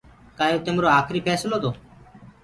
[0.37, 1.71] ڪآ يو تمرو آکري ڦيسلو تو۔